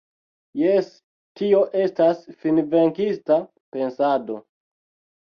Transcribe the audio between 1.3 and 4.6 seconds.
tio estas finvenkista pensado.